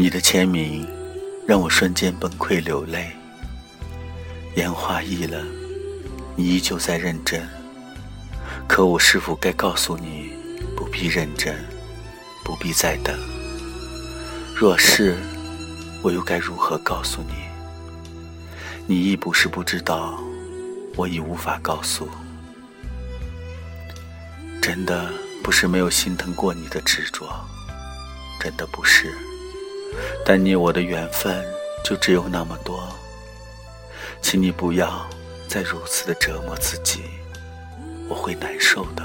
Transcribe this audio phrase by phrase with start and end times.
[0.00, 0.86] 你的签名
[1.44, 3.10] 让我瞬间崩溃流泪。
[4.54, 5.44] 烟花易了，
[6.36, 7.44] 你依旧在认真。
[8.68, 10.30] 可我是否该告诉你，
[10.76, 11.52] 不必认真，
[12.44, 13.18] 不必再等？
[14.54, 15.16] 若是，
[16.00, 17.34] 我又该如何告诉你？
[18.86, 20.22] 你亦不是不知道，
[20.94, 22.08] 我已无法告诉。
[24.62, 25.10] 真的
[25.42, 27.26] 不是没有心疼过你的执着，
[28.38, 29.12] 真的不是。
[30.24, 31.44] 但你我的缘分
[31.82, 32.88] 就只有那么多，
[34.20, 35.08] 请你不要
[35.46, 37.02] 再如此的折磨自己，
[38.08, 39.02] 我会难受的。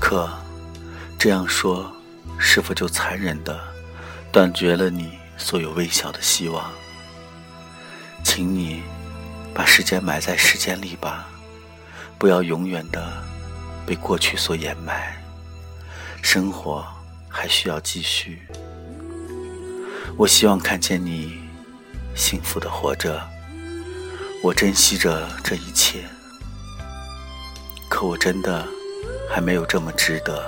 [0.00, 0.28] 可
[1.16, 1.88] 这样说，
[2.36, 3.60] 是否就残忍的
[4.32, 5.19] 断绝了你？
[5.40, 6.70] 所有微小的希望，
[8.22, 8.82] 请你
[9.54, 11.26] 把时间埋在时间里吧，
[12.18, 13.10] 不要永远的
[13.86, 15.16] 被过去所掩埋。
[16.22, 16.86] 生活
[17.28, 18.42] 还需要继续。
[20.18, 21.40] 我希望看见你
[22.14, 23.26] 幸福的活着，
[24.44, 26.04] 我珍惜着这一切。
[27.88, 28.68] 可我真的
[29.28, 30.44] 还没有这么值得。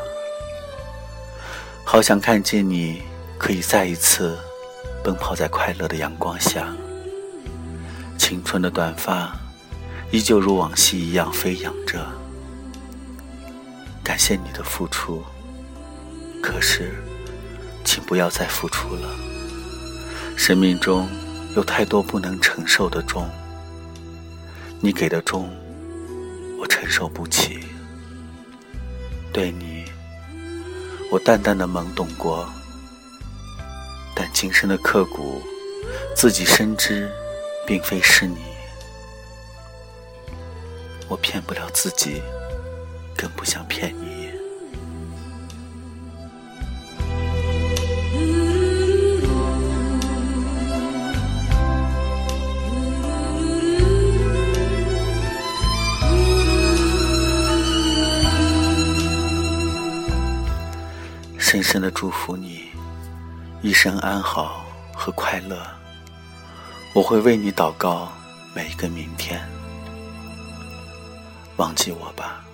[1.84, 3.02] 好想看见你
[3.38, 4.38] 可以再一次。
[5.02, 6.72] 奔跑在快乐的阳光下，
[8.16, 9.36] 青春的短发
[10.12, 12.06] 依旧如往昔一样飞扬着。
[14.04, 15.22] 感谢你的付出，
[16.40, 16.94] 可是，
[17.84, 19.08] 请不要再付出了。
[20.36, 21.08] 生命中
[21.56, 23.28] 有太多不能承受的重，
[24.80, 25.50] 你给的重，
[26.60, 27.60] 我承受不起。
[29.32, 29.84] 对你，
[31.10, 32.48] 我淡淡的懵懂过。
[34.14, 35.42] 但今生的刻骨，
[36.14, 37.10] 自己深知，
[37.66, 38.38] 并非是你。
[41.08, 42.22] 我骗不了自己，
[43.16, 44.30] 更不想骗你。
[61.38, 62.71] 深深的祝福你。
[63.62, 65.64] 一生安好和快乐，
[66.94, 68.08] 我会为你祷告
[68.52, 69.40] 每一个明天。
[71.58, 72.44] 忘记我吧。